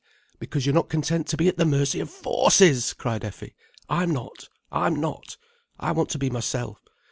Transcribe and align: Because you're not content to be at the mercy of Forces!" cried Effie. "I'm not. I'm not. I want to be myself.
Because 0.39 0.65
you're 0.65 0.73
not 0.73 0.89
content 0.89 1.27
to 1.27 1.37
be 1.37 1.47
at 1.47 1.57
the 1.57 1.63
mercy 1.63 1.99
of 1.99 2.09
Forces!" 2.09 2.93
cried 2.93 3.23
Effie. 3.23 3.53
"I'm 3.87 4.09
not. 4.09 4.49
I'm 4.71 4.95
not. 4.99 5.37
I 5.79 5.91
want 5.91 6.09
to 6.09 6.17
be 6.17 6.31
myself. 6.31 6.79